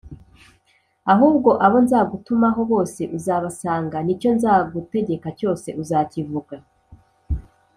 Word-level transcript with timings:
Ahubwo 1.13 1.49
abo 1.65 1.77
nzagutumaho 1.85 2.61
bose 2.71 3.01
uzabasanga 3.17 3.97
n 4.05 4.07
icyo 4.13 4.29
nzagutegeka 4.37 5.29
cyose 5.39 5.67
uzakivuga 5.81 6.55